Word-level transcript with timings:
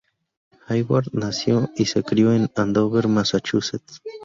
Hayward 0.65 1.13
nació 1.13 1.69
y 1.75 1.85
se 1.85 2.01
crió 2.01 2.33
en 2.33 2.49
Andover, 2.55 3.07
Massachusetts. 3.07 4.01